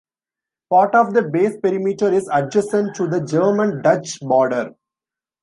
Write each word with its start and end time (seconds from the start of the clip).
Part 0.71 0.95
of 0.95 1.13
the 1.13 1.21
base 1.21 1.57
perimeter 1.61 2.11
is 2.11 2.27
adjacent 2.33 2.95
to 2.95 3.05
the 3.07 3.23
German-Dutch 3.23 4.19
border. 4.21 4.73